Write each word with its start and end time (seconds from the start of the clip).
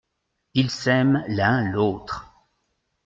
Ils 0.55 0.71
s’aiment 0.71 1.23
l’un 1.27 1.69
l’autre. 1.69 2.33